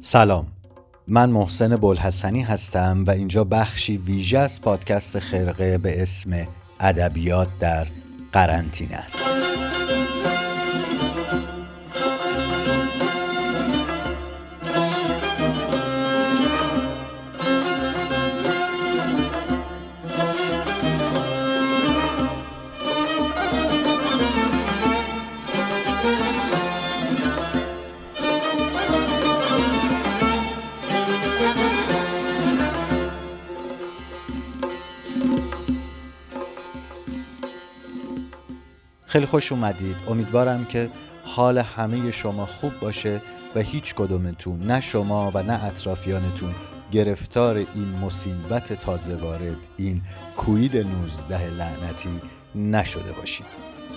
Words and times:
سلام. 0.00 0.46
من 1.08 1.30
محسن 1.30 1.76
بلحسنی 1.76 2.42
هستم 2.42 3.04
و 3.06 3.10
اینجا 3.10 3.44
بخشی 3.44 3.96
ویژه 3.96 4.38
از 4.38 4.60
پادکست 4.60 5.18
خرقه 5.18 5.78
به 5.78 6.02
اسم 6.02 6.46
ادبیات 6.80 7.48
در 7.60 7.86
قرنطینه 8.32 8.96
است. 8.96 9.39
خیلی 39.10 39.26
خوش 39.26 39.52
اومدید. 39.52 39.96
امیدوارم 40.08 40.64
که 40.64 40.90
حال 41.24 41.58
همه 41.58 42.10
شما 42.10 42.46
خوب 42.46 42.80
باشه 42.80 43.20
و 43.54 43.60
هیچ 43.60 43.94
کدومتون 43.94 44.62
نه 44.62 44.80
شما 44.80 45.30
و 45.34 45.42
نه 45.42 45.64
اطرافیانتون 45.64 46.54
گرفتار 46.92 47.56
این 47.56 47.88
مصیبت 48.02 48.72
تازه 48.72 49.16
وارد 49.16 49.56
این 49.76 50.02
کوید 50.36 50.76
19 50.76 51.50
لعنتی 51.50 52.20
نشده 52.54 53.12
باشید. 53.12 53.46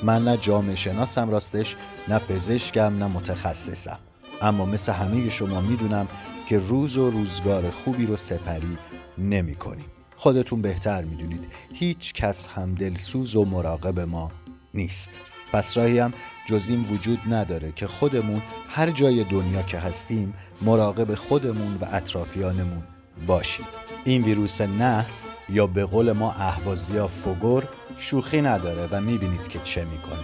من 0.03 0.23
نه 0.23 0.38
جامعه 0.38 0.76
شناسم 0.76 1.30
راستش 1.30 1.75
نه 2.08 2.20
پزشکم 2.20 2.98
نه 2.98 3.08
متخصصم. 3.08 4.00
اما 4.42 4.66
مثل 4.66 4.92
همه 4.92 5.30
شما 5.30 5.61
می‌دونم 5.61 6.08
که 6.48 6.58
روز 6.58 6.98
و 6.98 7.11
روزگار 7.11 7.72
خوبی 7.72 8.05
رو 8.05 8.16
سپری 8.16 8.77
نمی 9.17 9.55
کنیم. 9.55 9.86
خودتون 10.16 10.61
بهتر 10.61 11.02
می‌دونید. 11.03 11.48
هیچ 11.73 12.14
کس 12.14 12.48
هم 12.48 12.75
دلسوز 12.75 13.36
و 13.36 13.45
مراقب 13.45 14.00
ما 14.00 14.31
نیست. 14.73 15.21
پس 15.53 15.77
راهی 15.77 15.99
هم 15.99 16.13
جز 16.47 16.69
این 16.69 16.85
وجود 16.85 17.19
نداره 17.29 17.71
که 17.71 17.88
خودمون 17.88 18.41
هر 18.69 18.89
جای 18.89 19.23
دنیا 19.23 19.61
که 19.61 19.80
هستیم 19.80 20.33
مراقب 20.61 21.15
خودمون 21.15 21.73
و 21.75 21.85
اطرافیانمون 21.91 22.83
باشیم. 23.27 23.65
این 24.05 24.23
ویروس 24.23 24.61
نحس 24.61 25.23
یا 25.49 25.67
به 25.67 25.85
قول 25.85 26.11
ما 26.11 26.31
اهوازی 26.31 26.93
یا 26.93 27.07
فگور 27.07 27.67
شوخی 27.97 28.41
نداره 28.41 28.88
و 28.91 29.02
می‌بینید 29.02 29.47
که 29.47 29.59
چه 29.59 29.85
می‌کنه. 29.85 30.23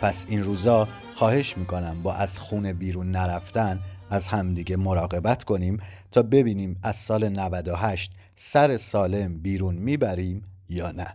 پس 0.00 0.26
این 0.28 0.44
روزا 0.44 0.88
خواهش 1.14 1.56
می‌کنم 1.56 2.02
با 2.02 2.14
از 2.14 2.38
خونه 2.38 2.72
بیرون 2.72 3.10
نرفتن 3.10 3.80
از 4.10 4.28
همدیگه 4.28 4.76
مراقبت 4.76 5.44
کنیم 5.44 5.78
تا 6.10 6.22
ببینیم 6.22 6.80
از 6.82 6.96
سال 6.96 7.28
98 7.28 8.12
سر 8.34 8.76
سالم 8.76 9.38
بیرون 9.38 9.74
می‌بریم 9.74 10.42
یا 10.68 10.90
نه. 10.90 11.06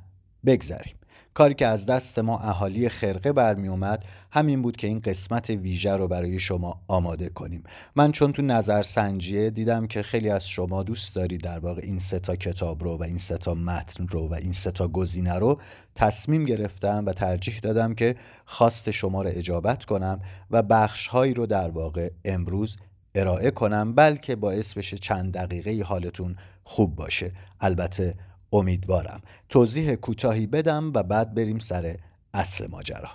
بگذریم. 0.46 0.96
کاری 1.36 1.54
که 1.54 1.68
از 1.68 1.86
دست 1.86 2.20
ما 2.20 2.40
اهالی 2.40 2.90
خرقه 2.90 3.34
برمی 3.34 3.68
اومد 3.68 4.06
همین 4.32 4.62
بود 4.62 4.78
که 4.78 4.88
این 4.88 5.00
قسمت 5.00 5.50
ویژه 5.50 5.96
رو 5.96 6.08
برای 6.08 6.40
شما 6.40 6.82
آماده 6.88 7.30
کنیم. 7.30 7.64
من 7.96 8.12
چون 8.12 8.32
تو 8.32 8.42
نظر 8.42 8.84
سنجیه 8.84 9.50
دیدم 9.50 9.88
که 9.88 10.04
خیلی 10.04 10.30
از 10.30 10.50
شما 10.50 10.84
دوست 10.84 11.16
داری 11.16 11.38
در 11.38 11.60
واقع 11.60 11.82
این 11.84 12.00
ستا 12.00 12.36
کتاب 12.36 12.84
رو 12.84 12.98
و 12.98 13.04
این 13.04 13.18
ستا 13.18 13.54
متن 13.54 14.08
رو 14.08 14.28
و 14.28 14.34
این 14.34 14.54
ستا 14.54 14.88
گزینه 14.88 15.34
رو 15.34 15.60
تصمیم 15.96 16.46
گرفتم 16.46 17.04
و 17.06 17.14
ترجیح 17.14 17.60
دادم 17.60 17.94
که 17.94 18.16
خواست 18.46 18.92
شما 18.92 19.22
رو 19.22 19.30
اجابت 19.34 19.86
کنم 19.86 20.20
و 20.52 20.62
بخش 20.62 21.08
هایی 21.08 21.34
رو 21.34 21.46
در 21.46 21.70
واقع 21.70 22.10
امروز 22.26 22.78
ارائه 23.16 23.52
کنم 23.52 23.96
بلکه 23.96 24.36
باعث 24.36 24.74
بشه 24.74 24.98
چند 24.98 25.34
دقیقه 25.34 25.84
حالتون 25.84 26.36
خوب 26.64 26.96
باشه. 26.96 27.32
البته 27.60 28.16
امیدوارم. 28.56 29.22
توضیح 29.50 29.96
کوتاهی 29.96 30.48
بدم 30.48 30.92
و 30.96 31.04
بعد 31.04 31.34
بریم 31.36 31.60
سر 31.60 31.96
اصل 32.34 32.68
ماجرا. 32.72 33.10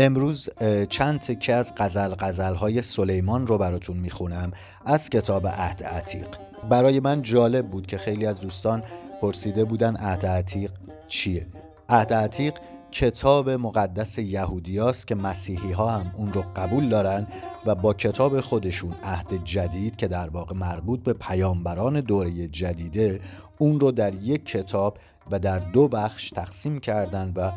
امروز 0.00 0.48
چند 0.88 1.20
تکه 1.20 1.54
از 1.54 1.72
غزل 1.76 2.14
غزل 2.14 2.54
های 2.54 2.82
سلیمان 2.82 3.46
رو 3.46 3.58
براتون 3.58 3.96
می‌خونم 3.96 4.52
از 4.84 5.10
کتاب 5.10 5.46
عهد 5.46 5.82
عتیق. 5.82 6.26
برای 6.68 7.00
من 7.00 7.22
جالب 7.22 7.66
بود 7.66 7.86
که 7.86 7.98
خیلی 7.98 8.26
از 8.26 8.40
دوستان 8.40 8.82
پرسیده 9.20 9.64
بودن 9.64 9.96
عهد 9.96 10.26
عتیق 10.26 10.70
چیه. 11.08 11.46
عهد 11.88 12.12
عتیق 12.12 12.54
کتاب 12.90 13.50
مقدس 13.50 14.18
یهودیاست 14.18 15.06
که 15.06 15.14
مسیحی 15.14 15.72
ها 15.72 15.90
هم 15.90 16.14
اون 16.16 16.32
رو 16.32 16.44
قبول 16.56 16.88
دارن 16.88 17.26
و 17.66 17.74
با 17.74 17.94
کتاب 17.94 18.40
خودشون 18.40 18.94
عهد 19.04 19.44
جدید 19.44 19.96
که 19.96 20.08
در 20.08 20.28
واقع 20.28 20.54
مربوط 20.54 21.02
به 21.02 21.12
پیامبران 21.12 22.00
دوره 22.00 22.48
جدیده 22.48 23.20
اون 23.58 23.80
رو 23.80 23.90
در 23.92 24.14
یک 24.14 24.46
کتاب 24.46 24.98
و 25.30 25.38
در 25.38 25.58
دو 25.58 25.88
بخش 25.88 26.30
تقسیم 26.30 26.80
کردن 26.80 27.32
و 27.36 27.52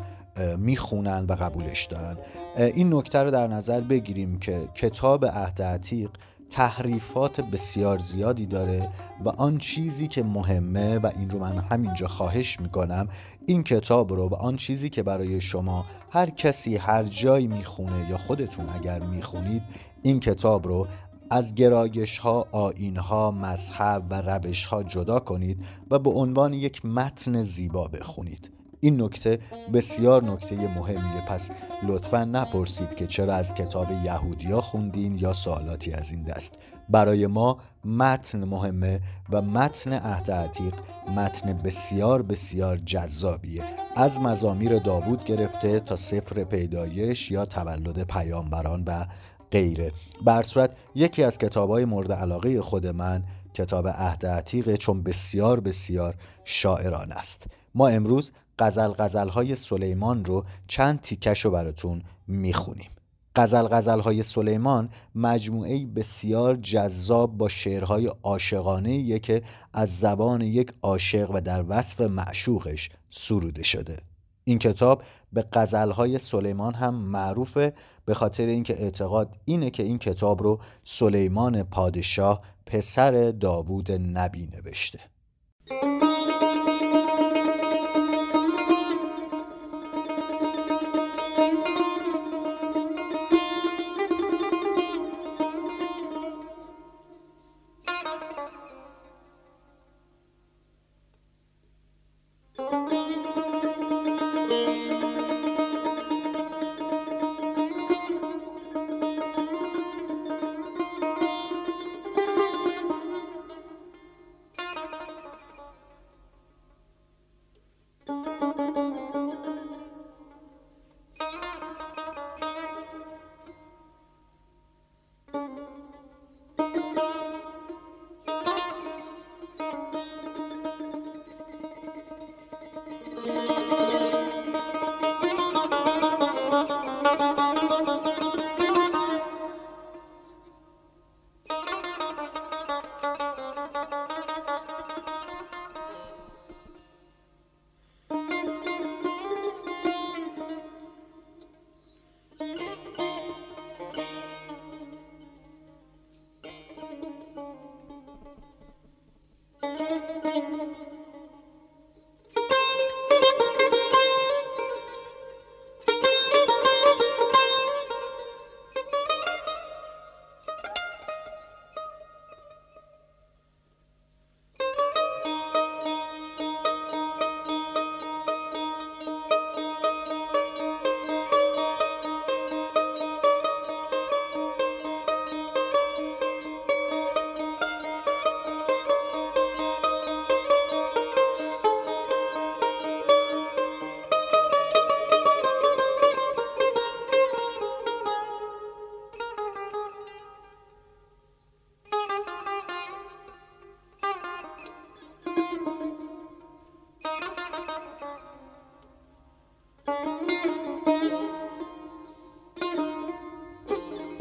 می‌خونن 0.58 1.26
و 1.28 1.32
قبولش 1.32 1.84
دارن. 1.84 2.16
این 2.56 2.94
نکته 2.94 3.18
رو 3.18 3.30
در 3.30 3.46
نظر 3.46 3.80
بگیریم 3.80 4.38
که 4.38 4.68
کتاب 4.74 5.26
عهد 5.26 5.62
عتیق 5.62 6.10
تحریفات 6.50 7.40
بسیار 7.40 7.98
زیادی 7.98 8.46
داره 8.46 8.88
و 9.24 9.28
آن 9.28 9.58
چیزی 9.58 10.08
که 10.08 10.22
مهمه 10.22 10.98
و 10.98 11.10
این 11.18 11.30
رو 11.30 11.38
من 11.38 11.58
همینجا 11.58 12.08
خواهش 12.08 12.60
می‌کنم 12.60 13.08
این 13.46 13.62
کتاب 13.62 14.12
رو 14.12 14.28
و 14.28 14.34
آن 14.34 14.56
چیزی 14.56 14.90
که 14.90 15.02
برای 15.02 15.40
شما 15.40 15.84
هر 16.10 16.30
کسی 16.30 16.76
هر 16.76 17.02
جایی 17.02 17.46
می‌خونه 17.46 18.10
یا 18.10 18.18
خودتون 18.18 18.68
اگر 18.68 19.00
می‌خونید 19.00 19.62
این 20.02 20.20
کتاب 20.20 20.68
رو 20.68 20.86
از 21.30 21.54
گرایش 21.54 22.18
ها، 22.18 22.46
آین 22.52 22.96
ها، 22.96 23.30
مذهب 23.30 24.06
و 24.10 24.20
روش 24.20 24.64
ها 24.64 24.82
جدا 24.82 25.18
کنید 25.18 25.64
و 25.90 25.98
به 25.98 26.10
عنوان 26.10 26.52
یک 26.52 26.84
متن 26.84 27.42
زیبا 27.42 27.88
بخونید. 27.88 28.53
این 28.84 29.02
نکته 29.02 29.38
بسیار 29.72 30.24
نکته 30.24 30.56
مهمیه. 30.56 31.26
پس 31.28 31.50
لطفا 31.86 32.24
نپرسید 32.24 32.94
که 32.94 33.06
چرا 33.06 33.34
از 33.34 33.54
کتاب 33.54 33.86
یهودیا 34.04 34.60
خوندین 34.60 35.18
یا 35.18 35.32
سوالاتی 35.32 35.92
از 35.92 36.10
این 36.10 36.22
دست. 36.22 36.54
برای 36.88 37.26
ما 37.26 37.58
متن 37.84 38.44
مهمه 38.44 39.00
و 39.30 39.42
متن 39.42 39.92
عهد 39.92 40.30
عتیق 40.30 40.74
متن 41.16 41.52
بسیار 41.52 42.22
بسیار 42.22 42.76
جذابیه. 42.76 43.62
از 43.96 44.20
مزامیر 44.20 44.78
داوود 44.78 45.24
گرفته 45.24 45.80
تا 45.80 45.96
سفر 45.96 46.44
پیدایش 46.44 47.30
یا 47.30 47.44
تولد 47.44 48.02
پیامبران 48.02 48.84
و 48.86 49.06
غیره. 49.50 49.92
بر 50.24 50.42
صورت 50.42 50.76
یکی 50.94 51.22
از 51.22 51.38
کتاب 51.38 51.70
های 51.70 51.84
مورد 51.84 52.12
علاقه 52.12 52.60
خود 52.60 52.86
من 52.86 53.24
کتاب 53.54 53.88
عهد 53.88 54.26
عتیقه 54.26 54.76
چون 54.76 55.02
بسیار 55.02 55.60
بسیار 55.60 56.14
شاعران 56.44 57.12
است. 57.12 57.46
ما 57.74 57.88
امروز 57.88 58.32
غزل 58.58 58.88
غزل 58.88 59.28
های 59.28 59.56
سلیمان 59.56 60.24
رو 60.24 60.44
چند 60.68 61.00
تیکش 61.00 61.44
رو 61.44 61.50
براتون 61.50 62.02
می‌خونیم. 62.26 62.90
غزل 63.36 63.68
غزل 63.68 64.00
های 64.00 64.22
سلیمان 64.22 64.88
مجموعه 65.14 65.86
بسیار 65.86 66.56
جذاب 66.56 67.36
با 67.36 67.48
شعرهای 67.48 68.10
عاشقانه 68.22 69.18
که 69.18 69.42
از 69.72 69.98
زبان 69.98 70.40
یک 70.40 70.72
عاشق 70.82 71.30
و 71.30 71.40
در 71.40 71.64
وصف 71.68 72.00
معشوقش 72.00 72.90
سروده 73.10 73.62
شده. 73.62 73.96
این 74.44 74.58
کتاب 74.58 75.02
به 75.32 75.44
غزلهای 75.52 76.18
سلیمان 76.18 76.74
هم 76.74 76.94
معروفه 76.94 77.72
به 78.04 78.14
خاطر 78.14 78.46
اینکه 78.46 78.82
اعتقاد 78.82 79.36
اینه 79.44 79.70
که 79.70 79.82
این 79.82 79.98
کتاب 79.98 80.42
رو 80.42 80.60
سلیمان 80.84 81.62
پادشاه 81.62 82.42
پسر 82.66 83.30
داوود 83.30 83.92
نبی 83.92 84.48
نوشته. 84.56 85.13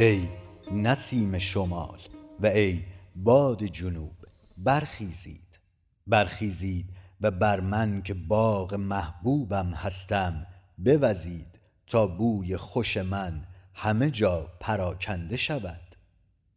ای 0.03 0.27
نسیم 0.71 1.37
شمال 1.37 1.99
و 2.39 2.45
ای 2.45 2.83
باد 3.15 3.63
جنوب 3.63 4.25
برخیزید. 4.57 5.59
برخیزید 6.07 6.89
و 7.21 7.31
بر 7.31 7.59
من 7.59 8.01
که 8.01 8.13
باغ 8.13 8.73
محبوبم 8.73 9.73
هستم 9.73 10.47
بوزید 10.77 11.59
تا 11.87 12.07
بوی 12.07 12.57
خوش 12.57 12.97
من 12.97 13.45
همه 13.73 14.11
جا 14.11 14.51
پراکنده 14.59 15.37
شود. 15.37 15.95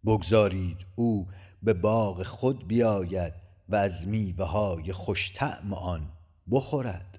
بگذارید 0.04 0.86
او 0.94 1.28
به 1.62 1.74
باغ 1.74 2.22
خود 2.22 2.68
بیاید 2.68 3.32
و 3.68 3.76
از 3.76 4.08
میوه 4.08 4.44
های 4.44 4.92
خوش 4.92 5.32
طعم 5.32 5.74
آن 5.74 6.08
بخورد. 6.50 7.18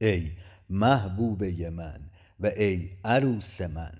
ای 0.00 0.30
محبوبه 0.70 1.70
من 1.70 2.10
و 2.40 2.46
ای 2.46 2.90
عروس 3.04 3.60
من 3.60 3.92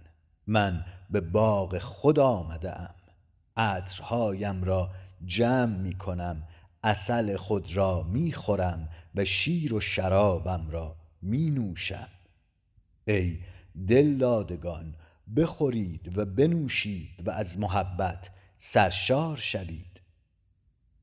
من 0.47 0.85
به 1.13 1.21
باغ 1.21 1.79
خود 1.79 2.19
آمده 2.19 2.81
ام 2.81 2.95
عطرهایم 3.57 4.65
را 4.65 4.91
جمع 5.25 5.77
می 5.77 5.95
کنم 5.95 6.43
اصل 6.83 7.37
خود 7.37 7.77
را 7.77 8.03
می 8.03 8.33
خورم 8.33 8.89
و 9.15 9.25
شیر 9.25 9.75
و 9.75 9.81
شرابم 9.81 10.71
را 10.71 10.97
می 11.23 11.51
نوشم 11.51 12.09
ای 13.07 13.39
دلدادگان 13.89 14.95
بخورید 15.37 16.19
و 16.19 16.25
بنوشید 16.25 17.29
و 17.29 17.31
از 17.31 17.59
محبت 17.59 18.31
سرشار 18.59 19.37
شوید. 19.37 20.01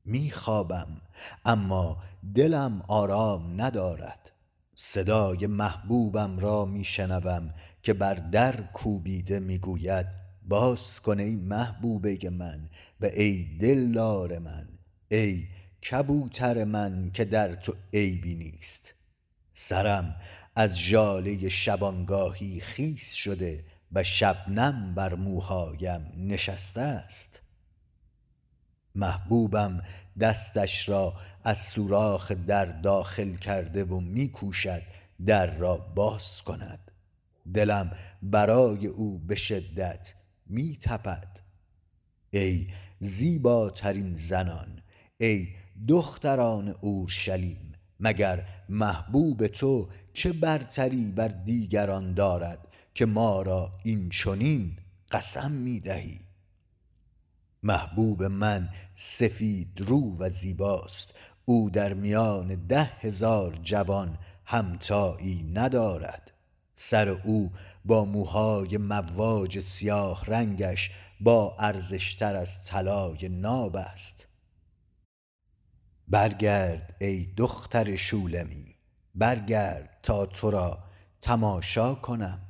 می 0.04 0.30
خوابم 0.30 1.00
اما 1.44 2.02
دلم 2.34 2.82
آرام 2.88 3.62
ندارد. 3.62 4.30
صدای 4.74 5.46
محبوبم 5.46 6.38
را 6.38 6.64
می 6.64 6.84
شنوم 6.84 7.54
که 7.82 7.92
بر 7.92 8.14
در 8.14 8.56
کوبیده 8.62 9.40
می‌گوید 9.40 10.06
باز 10.48 11.00
کن 11.00 11.20
ای 11.20 11.36
محبوبه 11.36 12.30
من 12.30 12.68
و 13.00 13.06
ای 13.06 13.42
دلدار 13.60 14.38
من 14.38 14.68
ای 15.08 15.44
کبوتر 15.90 16.64
من 16.64 17.10
که 17.14 17.24
در 17.24 17.54
تو 17.54 17.74
عیبی 17.92 18.34
نیست. 18.34 18.94
سرم 19.52 20.16
از 20.56 20.78
ژاله 20.78 21.48
شبانگاهی 21.48 22.60
خیس 22.60 23.12
شده 23.12 23.64
و 23.92 24.02
شبنم 24.02 24.94
بر 24.94 25.14
موهایم 25.14 26.12
نشسته 26.16 26.80
است. 26.80 27.42
محبوبم 28.94 29.82
دستش 30.20 30.88
را 30.88 31.14
از 31.44 31.58
سوراخ 31.58 32.32
در 32.32 32.64
داخل 32.64 33.36
کرده 33.36 33.84
و 33.84 34.00
میکوشد 34.00 34.82
در 35.26 35.56
را 35.56 35.76
باز 35.76 36.42
کند. 36.42 36.89
دلم 37.54 37.92
برای 38.22 38.86
او 38.86 39.18
به 39.18 39.34
شدت 39.34 40.14
می 40.46 40.78
تپد. 40.80 41.40
ای 42.30 42.66
زیباترین 43.00 44.14
زنان 44.14 44.82
ای 45.18 45.48
دختران 45.88 46.68
اورشلیم 46.68 47.72
مگر 48.00 48.44
محبوب 48.68 49.46
تو 49.46 49.88
چه 50.12 50.32
برتری 50.32 51.12
بر 51.16 51.28
دیگران 51.28 52.14
دارد 52.14 52.68
که 52.94 53.06
ما 53.06 53.42
را 53.42 53.72
این 53.84 54.08
چنین 54.08 54.76
قسم 55.10 55.52
می 55.52 55.80
دهی؟ 55.80 56.18
محبوب 57.62 58.22
من 58.22 58.68
سفید 58.94 59.80
رو 59.80 60.16
و 60.18 60.30
زیباست. 60.30 61.14
او 61.44 61.70
در 61.70 61.94
میان 61.94 62.48
ده 62.48 62.82
هزار 62.82 63.58
جوان 63.62 64.18
همتایی 64.44 65.50
ندارد. 65.54 66.32
سر 66.82 67.08
او 67.08 67.52
با 67.84 68.04
موهای 68.04 68.76
مواج 68.76 69.60
سیاه 69.60 70.24
رنگش 70.24 70.90
با 71.20 71.56
ارزشتر 71.58 72.36
از 72.36 72.64
طلای 72.64 73.28
ناب 73.28 73.76
است. 73.76 74.26
برگرد 76.08 76.96
ای 77.00 77.26
دختر 77.36 77.96
شولمی 77.96 78.74
برگرد 79.14 79.98
تا 80.02 80.26
تو 80.26 80.50
را 80.50 80.80
تماشا 81.20 81.94
کنم. 81.94 82.40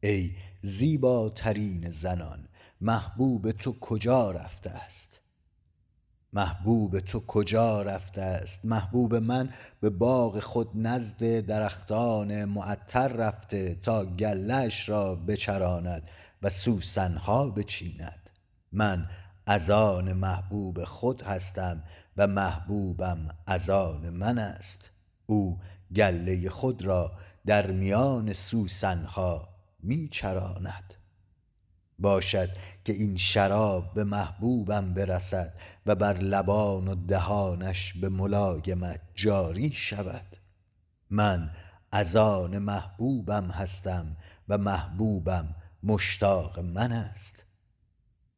ای 0.00 0.36
زیباترین 0.62 1.90
زنان 1.90 2.48
محبوب 2.80 3.52
تو 3.52 3.78
کجا 3.80 4.30
رفته 4.30 4.70
است؟ 4.70 5.13
محبوب 6.34 7.00
تو 7.00 7.20
کجا 7.20 7.82
رفته 7.82 8.20
است؟ 8.20 8.64
محبوب 8.64 9.14
من 9.14 9.50
به 9.80 9.90
باغ 9.90 10.40
خود 10.40 10.70
نزد 10.74 11.40
درختان 11.40 12.44
معطر 12.44 13.08
رفته 13.08 13.74
تا 13.74 14.04
گلش 14.04 14.88
را 14.88 15.14
بچراند 15.14 16.08
و 16.42 16.50
سوسنها 16.50 17.50
بچیند. 17.50 18.30
من 18.72 19.08
از 19.46 19.70
آن 19.70 20.12
محبوب 20.12 20.84
خود 20.84 21.22
هستم 21.22 21.82
و 22.16 22.26
محبوبم 22.26 23.28
از 23.46 23.70
آن 23.70 24.10
من 24.10 24.38
است. 24.38 24.90
او 25.26 25.58
گله 25.96 26.50
خود 26.50 26.82
را 26.82 27.10
در 27.46 27.70
میان 27.70 28.32
سوسنها 28.32 29.48
میچراند. 29.82 30.94
باشد 31.98 32.48
که 32.84 32.92
این 32.92 33.16
شراب 33.16 33.94
به 33.94 34.04
محبوبم 34.04 34.94
برسد 34.94 35.54
و 35.86 35.94
بر 35.94 36.18
لبان 36.18 36.88
و 36.88 36.94
دهانش 36.94 37.92
به 37.92 38.08
ملایمت 38.08 39.00
جاری 39.14 39.72
شود. 39.72 40.36
من 41.10 41.50
از 41.92 42.16
آن 42.16 42.58
محبوبم 42.58 43.50
هستم 43.50 44.16
و 44.48 44.58
محبوبم 44.58 45.54
مشتاق 45.82 46.58
من 46.58 46.92
است. 46.92 47.44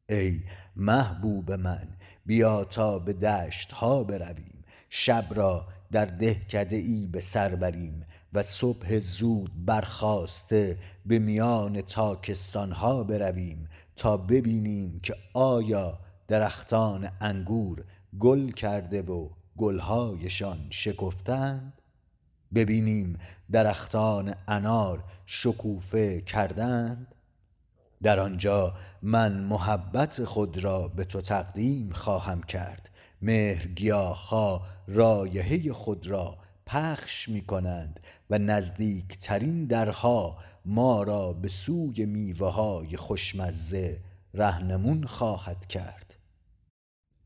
ای 0.09 0.43
محبوب 0.75 1.51
من 1.51 1.87
بیا 2.25 2.63
تا 2.63 2.99
به 2.99 3.13
دشت 3.13 3.71
ها 3.71 4.03
برویم. 4.03 4.63
شب 4.89 5.25
را 5.29 5.67
در 5.91 6.05
دهکده 6.05 6.75
ای 6.75 7.07
به 7.07 7.21
سر 7.21 7.55
بریم. 7.55 8.05
و 8.33 8.43
صبح 8.43 8.99
زود 8.99 9.65
برخواسته 9.65 10.77
به 11.05 11.19
میان 11.19 11.81
تاکستان 11.81 12.71
ها 12.71 13.03
برویم 13.03 13.69
تا 13.95 14.17
ببینیم 14.17 14.99
که 15.03 15.15
آیا 15.33 15.99
درختان 16.27 17.09
انگور 17.21 17.83
گل 18.19 18.51
کرده 18.51 19.01
و 19.01 19.29
گلهایشان 19.57 20.57
شکفتند. 20.69 21.73
ببینیم 22.55 23.19
درختان 23.51 24.33
انار 24.47 25.03
شکوفه 25.25 26.21
کردند. 26.21 27.15
در 28.03 28.19
آنجا 28.19 28.73
من 29.01 29.43
محبت 29.43 30.23
خود 30.23 30.63
را 30.63 30.87
به 30.87 31.03
تو 31.03 31.21
تقدیم 31.21 31.91
خواهم 31.93 32.43
کرد. 32.43 32.89
مهر 33.21 33.67
گیاها 33.67 34.61
رایحه 34.87 35.73
خود 35.73 36.07
را 36.07 36.37
پخش 36.67 37.29
می 37.29 37.41
کنند 37.41 37.99
و 38.29 38.37
نزدیکترین 38.37 39.65
درها 39.65 40.37
ما 40.65 41.03
را 41.03 41.33
به 41.33 41.47
سوی 41.47 42.05
میوه 42.05 42.49
های 42.51 42.97
خوشمزه 42.97 43.99
رهنمون 44.33 45.03
خواهد 45.03 45.65
کرد. 45.65 46.15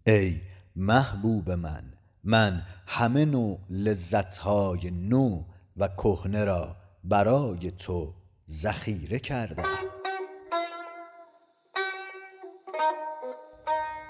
ای 0.07 0.41
محبوب 0.75 1.51
من 1.51 1.83
من 2.23 2.61
همه 2.87 3.25
نوع 3.25 3.59
لذتهای 3.69 4.91
نو 4.91 5.43
و 5.77 5.87
کهنه 5.87 6.43
را 6.43 6.75
برای 7.03 7.71
تو 7.71 8.13
ذخیره 8.49 9.19
کردم. 9.19 9.91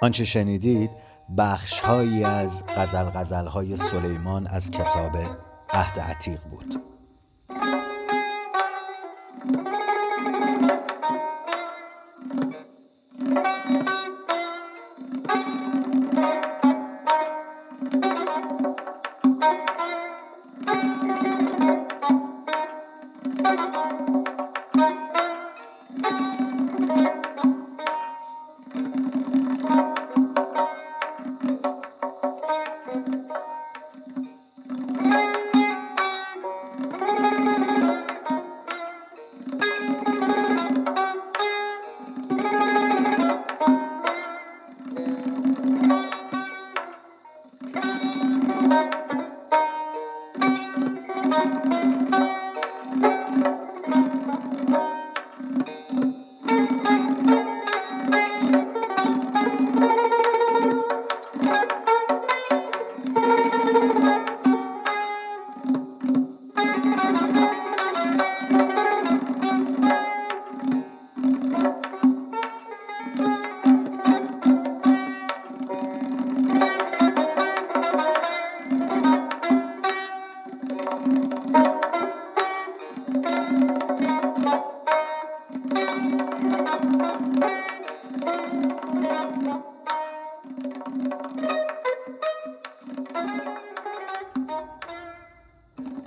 آنچه 0.01 0.25
شنیدید 0.25 0.91
بخشهایی 1.37 2.23
از 2.23 2.63
غزل 2.77 3.03
غزل 3.03 3.45
های 3.45 3.75
سلیمان 3.75 4.47
از 4.47 4.71
کتاب 4.71 5.17
عهد 5.73 5.99
عتیق 5.99 6.43
بود. 6.43 6.90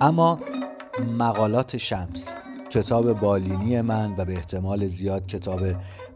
اما 0.05 0.39
مقالات 1.17 1.77
شمس 1.77 2.29
کتاب 2.69 3.13
بالینی 3.13 3.81
من 3.81 4.15
و 4.17 4.25
به 4.25 4.33
احتمال 4.33 4.87
زیاد 4.87 5.27
کتاب 5.27 5.59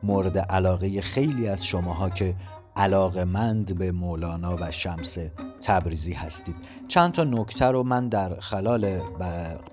مورد 0.03 0.37
علاقه 0.37 1.01
خیلی 1.01 1.47
از 1.47 1.65
شماها 1.65 2.09
که 2.09 2.35
علاقمند 2.75 3.77
به 3.77 3.91
مولانا 3.91 4.57
و 4.61 4.71
شمس 4.71 5.17
تبریزی 5.59 6.13
هستید. 6.13 6.55
چند 6.87 7.11
تا 7.11 7.23
نکته 7.23 7.65
رو 7.65 7.83
من 7.83 8.09
در 8.09 8.39
خلال 8.39 8.99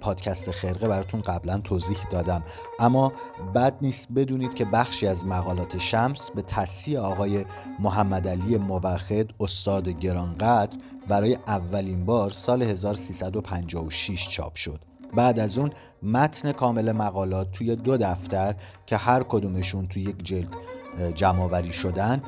پادکست 0.01 0.51
خرقه 0.51 0.89
براتون 0.89 1.21
قبلا 1.21 1.59
توضیح 1.59 1.99
دادم. 2.11 2.43
اما 2.79 3.13
بد 3.55 3.75
نیست 3.83 4.09
بدونید 4.17 4.55
که 4.55 4.65
بخشی 4.65 5.07
از 5.07 5.27
مقالات 5.27 5.79
شمس 5.79 6.31
به 6.31 6.43
تصحیح 6.43 7.01
آقای 7.01 7.45
محمد 7.79 8.29
علی 8.29 8.59
موخد 8.59 9.27
استاد 9.41 9.89
گرانقدر 9.89 10.79
برای 11.09 11.39
اولین 11.47 12.05
بار 12.05 12.31
سال 12.31 12.63
1356 12.63 14.29
چاپ 14.29 14.55
شد. 14.55 14.81
بعد 15.17 15.39
از 15.39 15.59
اون 15.59 15.71
متن 16.03 16.53
کامل 16.53 16.93
مقالات 16.93 17.53
توی 17.53 17.77
دو 17.77 17.97
دفتر 17.97 18.55
که 18.87 18.97
هر 18.97 19.23
کدومشون 19.23 19.87
توی 19.87 20.03
یک 20.03 20.23
جلد 20.23 20.49
جمعآوری 21.15 21.73
شدن 21.73 22.23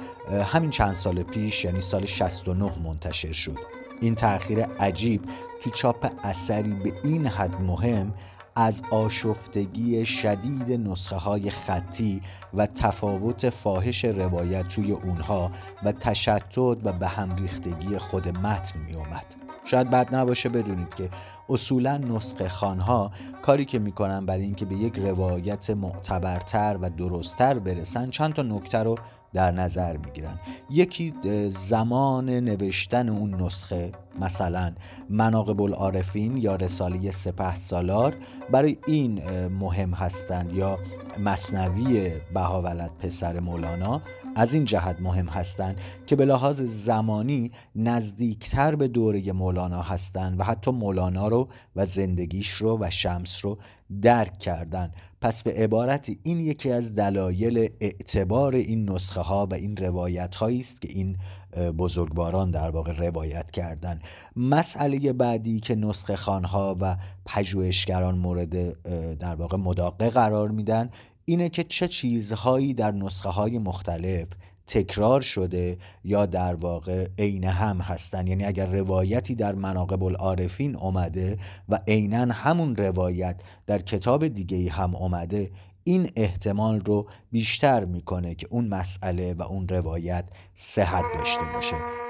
همین 0.53 0.71
چند 0.71 0.95
سال 0.95 1.23
پیش 1.23 1.65
یعنی 1.65 1.81
سال 1.81 2.07
69 2.07 2.73
منتشر 2.85 3.33
شد 3.33 3.59
این 4.01 4.15
تأخیر 4.15 4.61
عجیب 4.61 5.23
تو 5.61 5.71
چاپ 5.71 6.13
اثری 6.25 6.75
به 6.75 6.93
این 7.05 7.27
حد 7.27 7.61
مهم 7.61 8.15
از 8.57 8.83
آشفتگی 8.91 10.07
شدید 10.07 10.73
نسخه 10.73 11.17
های 11.17 11.51
خطی 11.51 12.23
و 12.55 12.67
تفاوت 12.67 13.51
فاحش 13.51 14.05
روایت 14.05 14.69
توی 14.69 14.93
اونها 14.93 15.51
و 15.85 15.93
تشتت 15.93 16.59
و 16.59 16.75
به 16.75 17.09
هم 17.09 17.37
ریختگی 17.37 17.99
خود 17.99 18.29
متن 18.29 18.81
می 18.81 18.95
اومد. 18.95 19.48
شاید 19.71 19.91
بد 19.91 20.15
نباشه 20.15 20.49
بدونید 20.49 20.95
که 20.95 21.11
اصولا 21.49 21.97
نسخه 21.97 22.49
خانها 22.49 23.11
کاری 23.43 23.65
که 23.65 23.79
می‌کنن 23.79 24.27
برای 24.27 24.43
اینکه 24.43 24.65
به 24.65 24.75
یک 24.75 24.99
روایت 24.99 25.71
معتبرتر 25.71 26.79
و 26.81 26.91
درستتر 26.91 27.59
برسن 27.59 28.11
چند 28.11 28.33
تا 28.33 28.43
نکته 28.43 28.79
رو 28.79 28.99
در 29.33 29.51
نظر 29.51 29.97
می‌گیرن. 29.97 30.41
یکی 30.71 31.15
زمان 31.49 32.31
نوشتن 32.31 33.09
اون 33.09 33.35
نسخه 33.35 33.93
مثلا 34.21 34.73
مناقب 35.11 35.63
العارفین 35.63 36.37
یا 36.37 36.57
رساله 36.57 37.11
سپه 37.11 37.57
سالار 37.57 38.17
برای 38.53 38.79
این 38.87 39.23
مهم 39.49 39.91
هستند 39.95 40.53
یا 40.53 40.79
مصنوی 41.19 42.11
بهاولد 42.35 42.91
پسر 42.99 43.41
مولانا 43.41 44.03
از 44.37 44.55
این 44.55 44.65
جهت 44.65 45.01
مهم 45.01 45.27
هستند 45.27 45.77
که 46.07 46.17
به 46.17 46.25
لحاظ 46.25 46.61
زمانی 46.61 47.51
نزدیکتر 47.77 48.75
به 48.75 48.89
دوره 48.89 49.33
مولانا 49.33 49.83
هستند 49.83 50.41
و 50.41 50.45
حتی 50.45 50.71
مولانا 50.71 51.29
رو 51.29 51.49
و 51.77 51.87
زندگیش 51.87 52.51
رو 52.51 52.79
و 52.81 52.91
شمس 52.91 53.45
رو 53.45 53.59
درک 54.03 54.39
کردن 54.39 54.93
پس 55.21 55.43
به 55.43 55.53
عبارتی 55.53 56.19
این 56.23 56.41
یکی 56.41 56.71
از 56.71 56.95
دلایل 56.95 57.71
اعتبار 57.81 58.55
این 58.55 58.91
نسخه 58.91 59.21
ها 59.21 59.47
و 59.47 59.55
این 59.55 59.77
روایت 59.77 60.35
هایی 60.35 60.59
است 60.59 60.83
که 60.83 60.89
این 60.93 61.17
بزرگواران 61.57 62.51
در 62.51 62.71
واقع 62.71 62.93
روایت 62.93 63.51
کردن. 63.51 64.01
مسئله 64.37 65.13
بعدی 65.13 65.61
که 65.61 65.75
نسخه 65.75 66.17
خانها 66.17 66.77
و 66.81 66.97
پژوهشگران 67.27 68.19
مورد 68.19 68.83
در 69.19 69.35
واقع 69.35 69.57
مداقه 69.57 70.11
قرار 70.11 70.49
میدن 70.49 70.91
اینه 71.25 71.49
که 71.49 71.65
چه 71.65 71.89
چیزهایی 71.89 72.75
در 72.75 72.91
نسخه 72.91 73.29
های 73.29 73.59
مختلف 73.59 74.29
تکرار 74.67 75.21
شده 75.21 75.79
یا 76.05 76.27
در 76.27 76.55
واقع 76.55 77.09
عین 77.19 77.45
هم 77.45 77.81
هستن. 77.81 78.27
یعنی 78.27 78.45
اگر 78.45 78.67
روایتی 78.67 79.35
در 79.35 79.55
مناقب 79.55 80.05
العارفین 80.05 80.77
اومده 80.77 81.37
و 81.69 81.79
عینا 81.89 82.35
همون 82.35 82.77
روایت 82.77 83.41
در 83.67 83.79
کتاب 83.79 84.29
دیگه 84.29 84.71
هم 84.71 84.95
اومده 84.95 85.51
این 85.89 86.11
احتمال 86.17 86.81
رو 86.81 87.09
بیشتر 87.33 87.85
می‌کنه 87.85 88.35
که 88.35 88.47
اون 88.51 88.69
مسئله 88.69 89.35
و 89.35 89.43
اون 89.43 89.69
روایت 89.69 90.29
صحت 90.55 91.05
داشته 91.15 91.43
باشه. 91.55 92.08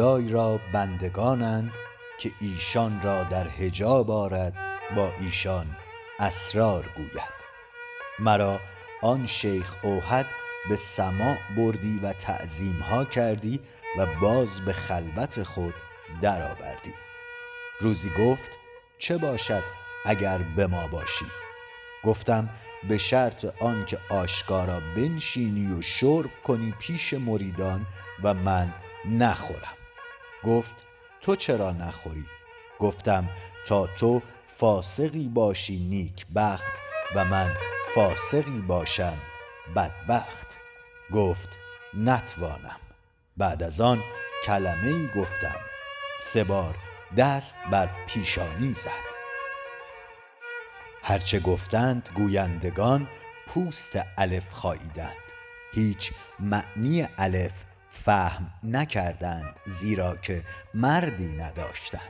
خدای 0.00 0.28
را 0.28 0.60
بندگانند 0.72 1.72
که 2.18 2.32
ایشان 2.40 3.02
را 3.02 3.24
در 3.24 3.48
حجاب 3.48 4.10
آرد 4.10 4.54
با 4.96 5.12
ایشان 5.20 5.76
اسرار 6.18 6.84
گوید. 6.96 7.34
مرا 8.18 8.60
آن 9.02 9.26
شیخ 9.26 9.76
اوحد 9.82 10.26
به 10.68 10.76
سماع 10.76 11.36
بردی 11.56 12.00
و 12.02 12.12
تعظیم 12.12 12.78
ها 12.78 13.04
کردی 13.04 13.60
و 13.98 14.06
باز 14.20 14.60
به 14.60 14.72
خلوت 14.72 15.42
خود 15.42 15.74
درآوردی. 16.22 16.94
روزی 17.80 18.10
گفت 18.18 18.50
چه 18.98 19.18
باشد 19.18 19.62
اگر 20.06 20.38
به 20.38 20.66
ما 20.66 20.86
باشی؟ 20.88 21.26
گفتم 22.04 22.48
به 22.88 22.98
شرط 22.98 23.62
آنکه 23.62 23.98
آشکارا 24.10 24.80
بنشینی 24.96 25.72
و 25.72 25.82
شرب 25.82 26.30
کنی 26.44 26.74
پیش 26.78 27.14
مریدان 27.14 27.86
و 28.22 28.34
من 28.34 28.74
نخورم. 29.04 29.79
گفت 30.44 30.76
تو 31.20 31.36
چرا 31.36 31.70
نخوری؟ 31.70 32.26
گفتم 32.78 33.28
تا 33.66 33.86
تو 33.86 34.22
فاسقی 34.46 35.28
باشی 35.28 35.78
نیک 35.78 36.26
بخت 36.34 36.80
و 37.14 37.24
من 37.24 37.56
فاسقی 37.94 38.60
باشم 38.60 39.18
بدبخت. 39.76 40.58
گفت 41.12 41.58
نتوانم. 41.94 42.80
بعد 43.36 43.62
از 43.62 43.80
آن 43.80 44.02
کلمه 44.44 44.86
ای 44.86 45.08
گفتم. 45.16 45.60
سه 46.20 46.44
بار 46.44 46.74
دست 47.16 47.56
بر 47.70 47.88
پیشانی 48.06 48.72
زد. 48.72 49.10
هرچه 51.02 51.40
گفتند 51.40 52.08
گویندگان 52.14 53.08
پوست 53.46 53.98
الف 54.18 54.52
خاییدند. 54.52 55.16
هیچ 55.74 56.12
معنی 56.40 57.08
الف 57.18 57.64
فهم 57.90 58.50
نکردند 58.62 59.60
زیرا 59.66 60.16
که 60.16 60.42
مردی 60.74 61.32
نداشتند. 61.32 62.00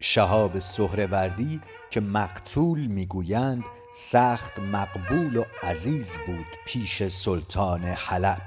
شهاب 0.00 0.58
سهروردی 0.58 1.60
که 1.90 2.00
مقتول 2.00 2.86
می‌گویند 2.86 3.64
سخت 3.96 4.58
مقبول 4.58 5.36
و 5.36 5.44
عزیز 5.62 6.18
بود 6.26 6.46
پیش 6.66 7.02
سلطان 7.02 7.84
حلب. 7.84 8.42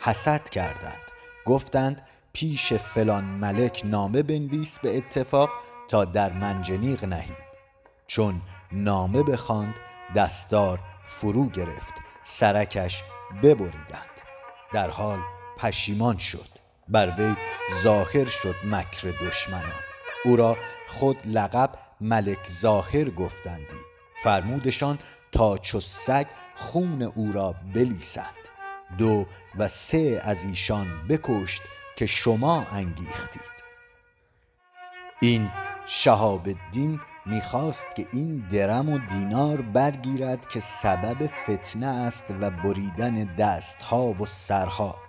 حسد 0.00 0.48
کردند. 0.48 1.00
گفتند 1.44 2.02
پیش 2.32 2.72
فلان 2.72 3.24
ملک 3.24 3.82
نامه 3.84 4.22
بنویس 4.22 4.78
به 4.78 4.96
اتفاق 4.96 5.50
تا 5.88 6.04
در 6.04 6.32
منجنیق 6.32 7.04
نهیم 7.04 7.36
چون 8.06 8.40
نامه 8.72 9.22
بخواند 9.22 9.74
دستار 10.16 10.80
فرو 11.04 11.48
گرفت 11.48 11.94
سرکش 12.22 13.02
ببریدند. 13.42 14.20
در 14.72 14.90
حال 14.90 15.18
پشیمان 15.58 16.18
شد. 16.18 16.48
بر 16.88 17.14
وی 17.18 17.34
ظاهر 17.82 18.24
شد 18.24 18.54
مکر 18.64 19.08
دشمنان. 19.08 19.82
او 20.24 20.36
را 20.36 20.56
خود 20.86 21.16
لقب 21.26 21.70
ملک 22.00 22.50
ظاهر 22.50 23.10
گفتندی. 23.10 23.80
فرمودشان 24.22 24.98
تا 25.32 25.58
چو 25.58 25.80
سگ 25.80 26.26
خون 26.56 27.02
او 27.02 27.32
را 27.32 27.54
بلیسند. 27.74 28.44
دو 28.98 29.26
و 29.58 29.68
سه 29.68 30.20
از 30.24 30.44
ایشان 30.44 31.08
بکشت 31.08 31.62
که 31.96 32.06
شما 32.06 32.66
انگیختید. 32.72 33.54
این 35.20 35.50
شهاب 35.86 36.48
الدین 36.48 37.00
می‌خواست 37.26 37.96
که 37.96 38.06
این 38.12 38.48
درم 38.50 38.88
و 38.88 38.98
دینار 38.98 39.60
برگیرد 39.60 40.48
که 40.48 40.60
سبب 40.60 41.26
فتنه 41.26 41.86
است 41.86 42.34
و 42.40 42.50
بریدن 42.50 43.14
دستها 43.36 44.06
و 44.06 44.26
سرها. 44.26 45.03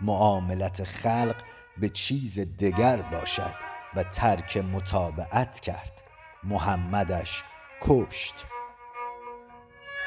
معاملت 0.00 0.84
خلق 0.84 1.36
به 1.78 1.88
چیز 1.88 2.56
دگر 2.56 2.96
باشد 2.96 3.54
و 3.94 4.02
ترک 4.02 4.56
متابعت 4.56 5.60
کرد. 5.60 6.02
محمدش 6.44 7.42
کشت. 7.80 8.46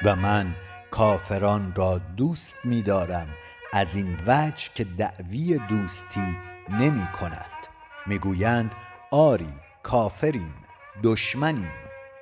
و 0.03 0.15
من 0.15 0.55
کافران 0.91 1.73
را 1.75 1.97
دوست 1.97 2.65
می‌دارم 2.65 3.27
از 3.73 3.95
این 3.95 4.17
وجه 4.27 4.69
که 4.75 4.83
دعوی 4.83 5.57
دوستی 5.69 6.37
نمی 6.69 7.07
کنند. 7.07 7.67
می‌گویند 8.07 8.75
آری 9.11 9.53
کافریم 9.83 10.55
دشمنیم. 11.03 11.73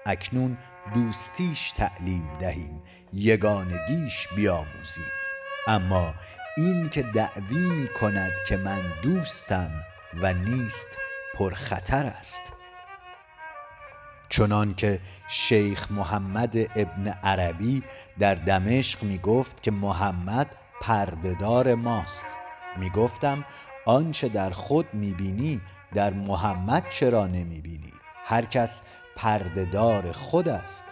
اکنون 0.06 0.58
دوستیش 0.94 1.72
تعلیم 1.72 2.28
دهیم 2.40 2.84
یگانگیش 3.14 4.28
بیاموزیم. 4.36 5.12
اما 5.68 6.14
این 6.58 6.90
که 6.90 7.04
دعوی 7.04 7.70
می 7.70 7.88
کند 7.88 8.32
که 8.48 8.58
من 8.58 8.82
دوستم 9.02 9.72
و 10.22 10.34
نیست 10.34 10.98
پرخطر 11.34 12.06
است. 12.06 12.42
چنان 14.30 14.74
که 14.74 15.00
شیخ 15.28 15.92
محمد 15.92 16.58
ابن 16.58 17.08
عربی 17.08 17.84
در 18.20 18.36
دمشق 18.36 19.04
می 19.04 19.18
گفت 19.18 19.64
که 19.64 19.72
محمد 19.72 20.56
پردهدار 20.82 21.76
ماست. 21.76 22.26
می 22.78 22.90
گفتم 22.90 23.46
آنچه 23.86 24.30
در 24.30 24.50
خود 24.50 24.94
می 24.94 25.14
بینی 25.14 25.62
در 25.94 26.14
محمد 26.14 26.90
چرا 26.90 27.28
نمی 27.28 27.62
بینی؟ 27.62 27.94
هر 28.26 28.46
کس 28.46 28.82
پردهدار 29.16 30.12
خود 30.12 30.50
است. 30.50 30.86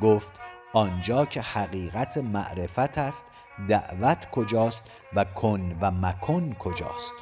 گفت 0.00 0.32
آنجا 0.72 1.24
که 1.24 1.40
حقیقت 1.42 2.18
معرفت 2.18 2.98
است 2.98 3.24
دعوت 3.68 4.30
کجاست 4.30 4.84
و 5.14 5.24
کن 5.24 5.78
و 5.80 5.90
مکن 5.90 6.52
کجاست؟ 6.58 7.14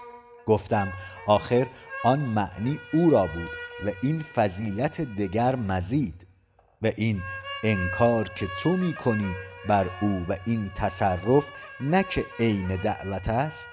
گفتم 0.46 0.92
آخر 1.26 1.66
آن 2.04 2.18
معنی 2.18 2.78
او 2.92 3.10
را 3.10 3.26
بود 3.26 3.50
و 3.86 3.90
این 4.02 4.22
فضیلت 4.22 5.00
دگر 5.00 5.56
مزید 5.56 6.26
و 6.82 6.90
این 6.96 7.22
انکار 7.64 8.28
که 8.28 8.46
تو 8.62 8.76
می 8.76 8.94
کنی 8.94 9.34
بر 9.68 9.90
او 10.00 10.24
و 10.28 10.36
این 10.46 10.70
تصرف 10.74 11.48
نه 11.80 12.02
که 12.02 12.26
عین 12.38 12.76
دعوت 12.76 13.28
است 13.28 13.68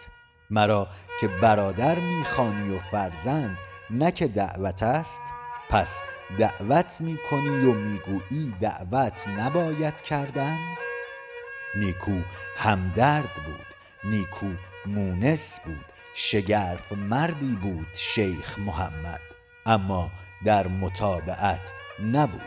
مرا 0.49 0.87
که 1.21 1.27
برادر 1.27 1.99
می‌خوانی 1.99 2.75
و 2.75 2.77
فرزند 2.77 3.57
نه 3.89 4.11
که 4.11 4.27
دعوت 4.27 4.83
است. 4.83 5.21
پس 5.69 6.01
دعوت 6.39 6.97
می 7.01 7.17
کنی 7.31 7.49
و 7.49 7.73
می‌گویی 7.73 8.55
دعوت 8.61 9.27
نباید 9.27 10.01
کردن؟ 10.01 10.57
نیکو 11.75 12.21
همدرد 12.57 13.33
بود 13.45 13.65
نیکو 14.03 14.51
مونس 14.85 15.59
بود 15.65 15.85
شگرف 16.13 16.91
مردی 16.91 17.55
بود 17.55 17.87
شیخ 17.93 18.59
محمد. 18.59 19.21
اما 19.65 20.11
در 20.45 20.67
متابعت 20.67 21.73
نبود. 22.03 22.41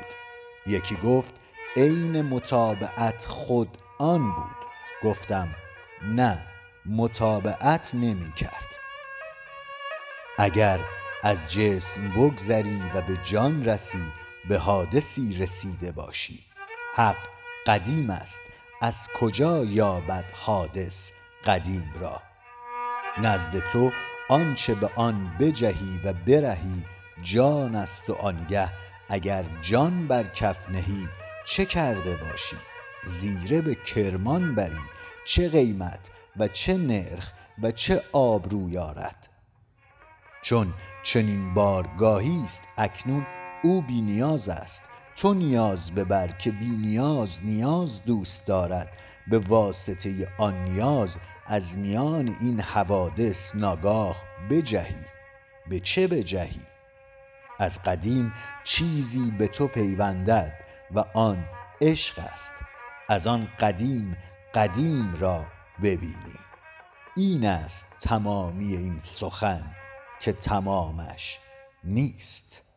یکی 0.66 0.96
گفت 0.96 1.34
عین 1.76 2.22
متابعت 2.22 3.24
خود 3.24 3.78
آن 3.98 4.32
بود. 4.32 4.56
گفتم 5.02 5.54
نه 6.02 6.38
متابعت 6.86 7.94
نمی 7.94 8.32
کرد. 8.32 8.68
اگر 10.38 10.80
از 11.22 11.52
جسم 11.52 12.10
بگذری 12.10 12.82
و 12.94 13.00
به 13.00 13.16
جان 13.16 13.64
رسی 13.64 14.12
به 14.48 14.58
حادثی 14.58 15.38
رسیده 15.38 15.92
باشی. 15.92 16.44
حق 16.94 17.16
قدیم 17.66 18.10
است 18.10 18.40
از 18.82 19.08
کجا 19.20 19.64
یابد 19.64 20.24
حادث 20.32 21.10
قدیم 21.44 21.92
را؟ 22.00 22.22
نزد 23.18 23.58
تو 23.58 23.92
آنچه 24.28 24.74
به 24.74 24.90
آن 24.96 25.36
بجهی 25.40 26.00
و 26.04 26.12
برهی 26.12 26.84
جان 27.22 27.74
است 27.74 28.10
و 28.10 28.14
آنگه 28.14 28.68
اگر 29.08 29.44
جان 29.60 30.08
بر 30.08 30.24
کف 30.24 30.70
نهی 30.70 31.08
چه 31.44 31.64
کرده 31.64 32.16
باشی؟ 32.16 32.56
زیره 33.04 33.60
به 33.60 33.74
کرمان 33.74 34.54
بری 34.54 34.80
چه 35.26 35.48
قیمت 35.48 36.10
و 36.36 36.48
چه 36.48 36.76
نرخ 36.76 37.32
و 37.62 37.70
چه 37.70 38.02
آبرو 38.12 38.70
یارد 38.70 39.28
چون 40.42 40.74
چنین 41.02 41.54
بارگاهی 41.54 42.42
است 42.44 42.62
اکنون 42.78 43.26
او 43.62 43.82
بی 43.82 44.00
نیاز 44.00 44.48
است 44.48 44.88
تو 45.16 45.34
نیاز 45.34 45.92
ببر 45.92 46.26
که 46.28 46.50
بی 46.50 46.68
نیاز 46.68 47.40
نیاز 47.44 48.04
دوست 48.04 48.46
دارد. 48.46 48.88
به 49.26 49.38
واسطه 49.38 50.28
آن 50.38 50.64
نیاز 50.64 51.16
از 51.46 51.78
میان 51.78 52.36
این 52.40 52.60
حوادث 52.60 53.54
ناگاه 53.56 54.16
بجهی. 54.50 55.04
به 55.68 55.80
چه 55.80 56.06
بجهی؟ 56.06 56.60
از 57.58 57.82
قدیم 57.82 58.32
چیزی 58.64 59.30
به 59.30 59.46
تو 59.46 59.66
پیوندد 59.66 60.52
و 60.94 61.04
آن 61.14 61.44
عشق 61.80 62.18
است. 62.18 62.52
از 63.08 63.26
آن 63.26 63.48
قدیم 63.60 64.16
قدیم 64.54 65.14
را 65.20 65.46
ببینی. 65.82 66.38
این 67.16 67.46
است 67.46 67.86
تمامی 68.00 68.76
این 68.76 68.98
سخن 68.98 69.62
که 70.20 70.32
تمامش 70.32 71.38
نیست. 71.84 72.69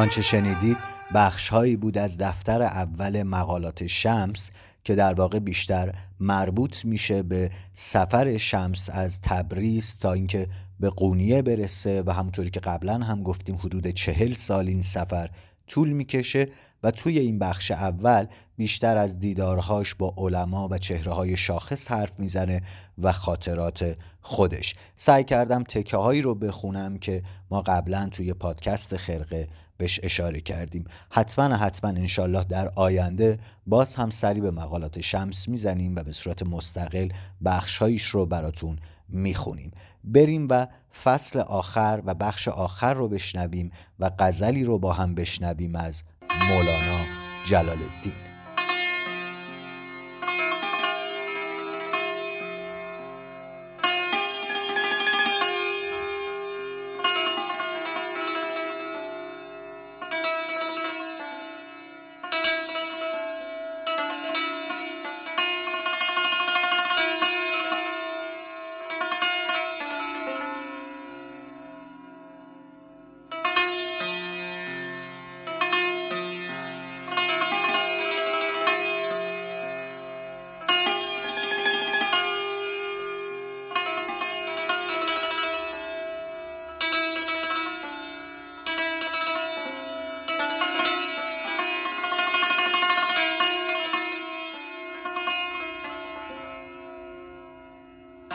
آنچه 0.00 0.22
شنیدید 0.22 0.76
بخشهایی 1.14 1.76
بود 1.76 1.98
از 1.98 2.18
دفتر 2.18 2.62
اول 2.62 3.22
مقالات 3.22 3.86
شمس 3.86 4.50
که 4.84 4.94
در 4.94 5.14
واقع 5.14 5.38
بیشتر 5.38 5.92
مربوط 6.20 6.84
میشه 6.84 7.22
به 7.22 7.50
سفر 7.74 8.36
شمس 8.36 8.90
از 8.92 9.20
تبریز 9.20 9.98
تا 9.98 10.12
اینکه 10.12 10.46
به 10.80 10.90
قونیه 10.90 11.42
برسه 11.42 12.02
و 12.06 12.10
همونطوری 12.10 12.50
که 12.50 12.60
قبلا 12.60 12.94
هم 12.94 13.22
گفتیم 13.22 13.56
حدود 13.56 13.88
چهل 13.88 14.34
سال 14.34 14.68
این 14.68 14.82
سفر 14.82 15.30
طول 15.70 15.92
می‌کشه 15.92 16.48
و 16.82 16.90
توی 16.90 17.18
این 17.18 17.38
بخش 17.38 17.70
اول 17.70 18.26
بیشتر 18.56 18.96
از 18.96 19.18
دیدارهاش 19.18 19.94
با 19.94 20.14
علما 20.16 20.68
و 20.70 20.78
چهره 20.78 21.12
های 21.12 21.36
شاخص 21.36 21.90
حرف 21.90 22.20
می‌زنه 22.20 22.62
و 22.98 23.12
خاطرات 23.12 23.96
خودش. 24.20 24.74
سعی 24.94 25.24
کردم 25.24 25.62
تکه 25.62 25.96
هایی 25.96 26.22
رو 26.22 26.34
بخونم 26.34 26.98
که 26.98 27.22
ما 27.50 27.62
قبلا 27.62 28.08
توی 28.12 28.32
پادکست 28.32 28.96
خرقه 28.96 29.48
بهش 29.76 30.00
اشاره 30.02 30.40
کردیم. 30.40 30.84
حتما 31.10 31.56
حتما 31.56 31.90
انشالله 31.90 32.44
در 32.44 32.72
آینده 32.74 33.38
باز 33.66 33.94
هم 33.94 34.10
سری 34.10 34.40
به 34.40 34.50
مقالات 34.50 35.00
شمس 35.00 35.48
می‌زنیم 35.48 35.96
و 35.96 36.02
به 36.02 36.12
صورت 36.12 36.42
مستقل 36.42 37.08
بخشهایش 37.44 38.06
رو 38.06 38.26
براتون 38.26 38.78
می‌خونیم. 39.08 39.70
بریم 40.04 40.46
و 40.50 40.66
فصل 41.02 41.38
آخر 41.38 42.02
و 42.04 42.14
بخش 42.14 42.48
آخر 42.48 42.94
رو 42.94 43.08
بشنویم 43.08 43.70
و 43.98 44.10
غزلی 44.18 44.64
رو 44.64 44.78
با 44.78 44.92
هم 44.92 45.14
بشنویم 45.14 45.76
از 45.76 46.02
مولانا 46.48 47.00
جلال 47.46 47.68
الدین. 47.68 48.29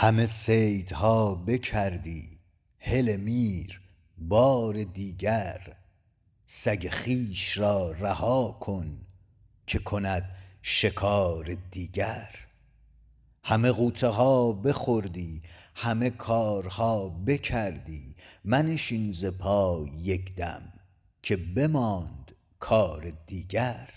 همه 0.06 0.26
صیدها 0.26 1.36
بکردی 1.36 2.30
هل 2.80 3.16
میر 3.16 3.82
بار 4.18 4.84
دیگر. 4.84 5.76
سگ 6.46 6.90
خویش 6.92 7.58
را 7.58 7.92
رها 7.92 8.58
کن 8.62 8.98
که 9.68 9.80
کند 9.80 10.36
شکار 10.62 11.58
دیگر. 11.72 12.36
همه 13.44 13.72
غوطه 13.72 14.08
ها 14.08 14.52
بخوردی 14.52 15.42
همه 15.76 16.10
کارها 16.10 17.10
بکردی 17.10 18.16
منشین 18.44 19.12
ز 19.12 19.26
پای 19.26 19.90
یک 20.02 20.36
دم 20.36 20.74
که 21.22 21.38
بماند 21.38 22.32
کار 22.60 23.14
دیگر. 23.28 23.90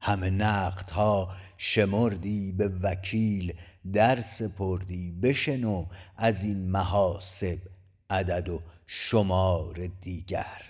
همه 0.00 0.30
نقدها 0.30 1.34
شمردی 1.56 2.52
به 2.52 2.68
وکیل 2.68 3.54
در 3.92 4.20
سپردی 4.20 5.10
بشنو 5.10 5.86
از 6.16 6.44
این 6.44 6.70
محاسب 6.70 7.58
عدد 8.10 8.48
و 8.48 8.60
شمار 8.86 9.90
دیگر. 10.00 10.62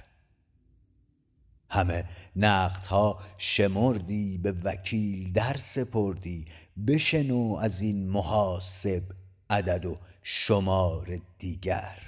همه 1.71 2.05
نقدها 2.37 3.19
شمردی 3.39 4.39
به 4.39 4.53
وکیل 4.53 5.33
در 5.33 5.55
سپردی 5.55 6.45
بشنو 6.87 7.57
از 7.61 7.81
این 7.81 8.09
محاسب 8.09 9.03
عدد 9.51 9.87
و 9.87 9.99
شمار 10.23 11.21
دیگر. 11.39 11.99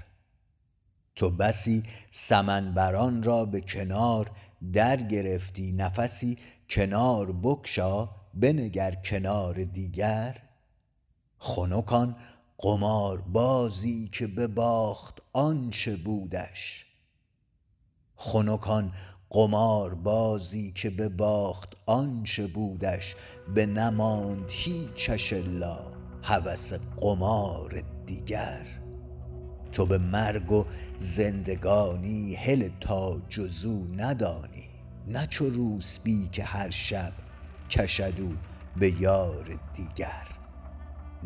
تو 1.17 1.31
بسی 1.31 1.83
سمنبران 2.11 3.23
را 3.23 3.45
به 3.45 3.61
کنار 3.61 4.31
در 4.73 4.97
گرفتی 4.97 5.73
نفسی 5.73 6.39
کنار 6.69 7.33
بکشا 7.33 8.09
بنگر 8.35 8.95
کنار 8.95 9.65
دیگر. 9.65 10.46
خنکان 11.39 12.17
قمار 12.59 13.21
بازی 13.21 14.09
که 14.13 14.27
بباخت 14.27 15.23
آنچه 15.33 15.97
بودش. 15.97 16.87
خنکان 18.17 18.93
قمار 19.31 19.95
بازی 19.95 20.73
که 20.73 20.91
بباخت 20.91 21.77
آنچه 21.87 22.47
بودش. 22.47 23.15
به 23.55 23.67
نماند 23.67 24.45
هیچش 24.49 25.33
الا 25.33 25.79
هوس 26.23 26.73
قمار 26.97 27.83
دیگر. 28.07 28.67
تو 29.73 29.87
به 29.87 29.99
مرگ 29.99 30.53
و 30.53 30.65
زندگانی 30.99 32.35
هل 32.35 32.69
تا 32.81 33.21
جزو 33.29 33.85
ندانی. 33.97 34.69
نه 35.09 35.27
چو 35.27 35.51
روسبی 35.51 36.29
که 36.33 36.45
هر 36.45 36.71
شب 36.71 37.13
کشدو 37.71 38.29
به 38.77 39.01
یار 39.01 39.59
دیگر. 39.75 40.36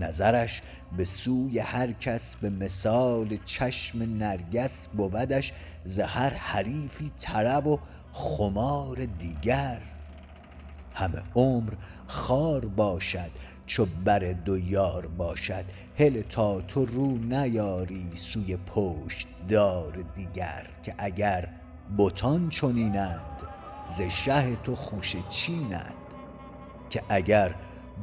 نظرش 0.00 0.62
به 0.96 1.04
سوی 1.04 1.58
هر 1.58 1.92
کس 1.92 2.36
به 2.36 2.50
مثال 2.50 3.38
چشم 3.44 4.02
نرگس 4.02 4.88
بودش 4.88 5.52
ز 5.84 5.98
هر 5.98 6.30
حریفی 6.30 7.12
طرب 7.18 7.66
و 7.66 7.78
خمار 8.12 9.04
دیگر. 9.18 9.80
همه 10.94 11.22
عمر 11.34 11.72
خار 12.06 12.66
باشد 12.66 13.30
چو 13.66 13.86
بر 14.04 14.18
دو 14.18 14.58
یار 14.58 15.06
باشد. 15.06 15.64
هله 15.98 16.22
تا 16.22 16.60
تو 16.60 16.86
رو 16.86 17.18
نیاری 17.18 18.10
سوی 18.14 18.56
پشت 18.56 19.28
دار 19.48 20.04
دیگر 20.14 20.66
که 20.82 20.94
اگر 20.98 21.48
بتان 21.98 22.48
چنینند 22.48 23.42
ز 23.86 24.02
شه 24.02 24.56
تو 24.56 24.76
خوشه 24.76 25.18
چینند. 25.28 25.94
که 26.90 27.02
اگر 27.08 27.54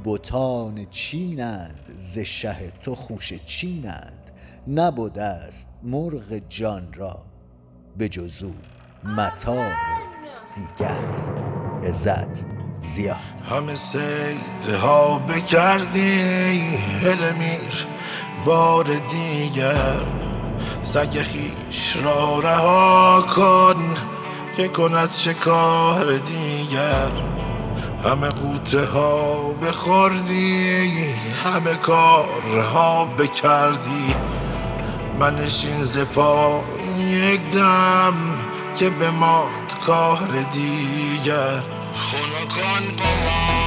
بتان 0.06 0.86
چینند 0.86 1.94
ز 1.98 2.20
شه 2.20 2.72
تو 2.82 2.96
خوشه 2.96 3.40
چینند. 3.40 4.32
نبوده 4.68 5.24
است 5.24 5.68
مرغ 5.84 6.42
جان 6.50 6.94
را 6.94 7.24
به 7.98 8.10
جز 8.10 8.44
او 8.44 8.56
متاع 9.04 9.72
دیگر. 10.56 11.38
عزت 11.84 12.46
زیاد. 12.80 13.18
همه 13.50 13.76
سیده 13.76 14.78
ها 14.78 15.20
بکردی 15.20 16.60
هل 16.78 17.32
میر 17.34 17.88
بار 18.46 18.84
دیگر. 18.84 20.02
سگ 20.82 21.10
خیش 21.10 21.98
را 22.04 22.40
رها 22.40 23.26
کن 23.36 23.96
که 24.58 24.68
کند 24.68 25.10
شکار 25.10 26.18
دیگر. 26.18 27.27
همه 28.08 28.30
قوته 28.30 28.86
ها 28.86 29.36
بخوردی 29.52 31.06
همه 31.43 31.76
کارها 31.76 33.06
بکردی. 33.06 34.15
منشین 35.20 35.84
زپا 35.84 36.63
یک 37.00 37.41
دم 37.50 38.13
که 38.76 38.89
بماند 38.89 39.74
کار 39.86 40.30
دیگر. 40.54 41.63
خونکان 41.93 42.96
قمار 42.98 43.67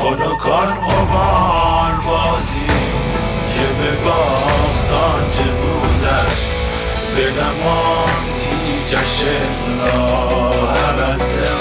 خونکان 0.00 0.74
قمار 0.74 1.94
بازی 2.06 2.66
که 3.54 3.66
به 3.78 4.04
باخت 4.04 4.90
آنچه 4.92 5.42
بودش؟ 5.42 6.40
به 7.16 7.42
نماند 7.42 8.36
هیچش 8.66 9.24
هوس 9.80 11.22
قمار 11.22 11.59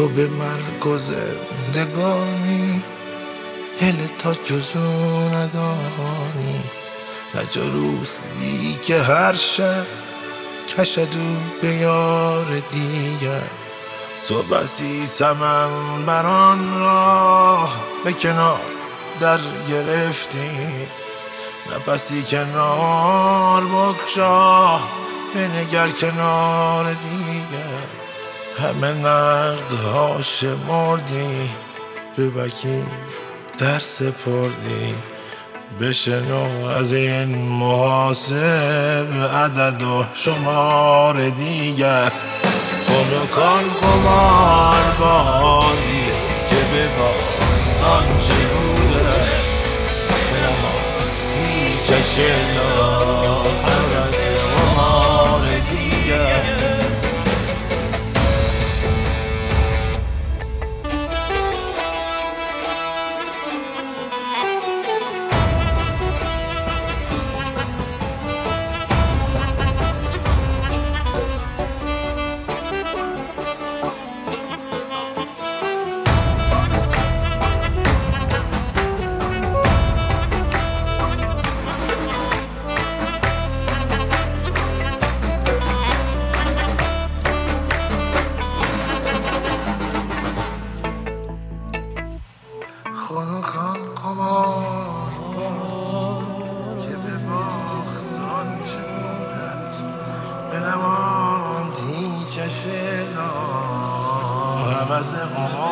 تو 0.00 0.08
به 0.08 0.26
مرگ 0.26 0.86
و 0.86 0.98
زندگانی 0.98 2.82
هل 3.80 3.94
تا 4.18 4.34
جزو 4.34 5.28
ندانی. 5.28 6.60
نجا 7.34 7.62
بی 8.40 8.78
که 8.82 9.02
هر 9.02 9.34
شب 9.34 9.86
کشدو 10.68 11.36
به 11.62 11.68
یار 11.68 12.46
دیگر. 12.72 13.42
تو 14.28 14.42
بسی 14.42 15.06
سمن 15.06 16.04
بران 16.06 16.80
را 16.80 17.68
به 18.04 18.12
کنار 18.12 18.60
در 19.20 19.40
گرفتی. 19.68 20.50
نفسی 21.70 22.22
کنار 22.22 23.64
بکشا 23.64 24.78
بنگر 25.34 25.88
کنار 25.88 26.84
دیگر. 26.84 27.99
همه 28.58 28.92
نقدها 28.92 30.22
شمردی 30.22 31.50
به 32.16 32.30
بکی 32.30 32.84
در 33.58 33.78
سپردی. 33.78 34.94
بشنو 35.80 36.66
از 36.66 36.92
این 36.92 37.38
محاسب 37.48 39.08
عدد 39.34 39.82
و 39.82 40.04
شمار 40.14 41.30
دیگر. 41.30 42.12
خنکان 42.90 43.64
قمار 43.80 44.84
بازی 45.00 46.06
که 46.50 46.56
به 46.72 46.88
باختان 46.88 48.20
چه 48.20 48.34
بوده؟ 48.34 49.40
هیچش 51.46 52.18
الا 52.18 52.89
هوس 105.00 105.14
قمار 105.14 105.69